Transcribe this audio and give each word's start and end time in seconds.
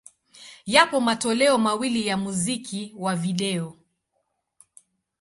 Yapo 0.65 1.01
matoleo 1.01 1.57
mawili 1.57 2.07
ya 2.07 2.17
muziki 2.17 2.93
wa 2.97 3.15
video. 3.15 3.75